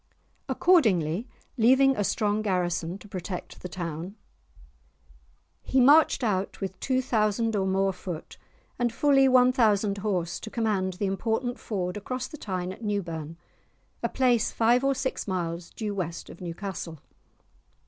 [0.49, 1.27] Accordingly,
[1.57, 4.15] leaving a strong garrison to protect the town,
[5.61, 8.35] he marched out with two thousand or more foot
[8.79, 13.37] and fully one thousand horse to command the important ford across the Tyne at Newburn,
[14.01, 16.97] a place five or six miles due west of Newcastle.